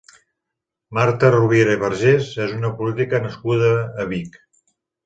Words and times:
Marta 0.99 1.29
Rovira 1.35 1.75
i 1.77 1.81
Vergés 1.83 2.33
és 2.47 2.57
una 2.59 2.75
política 2.81 3.25
nascuda 3.29 3.73
a 4.07 4.13
Vic. 4.17 4.43